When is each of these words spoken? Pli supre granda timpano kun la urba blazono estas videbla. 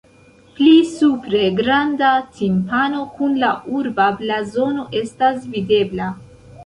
Pli 0.59 0.71
supre 0.93 1.41
granda 1.59 2.09
timpano 2.39 3.03
kun 3.19 3.37
la 3.45 3.51
urba 3.81 4.09
blazono 4.23 4.87
estas 5.03 5.39
videbla. 5.53 6.09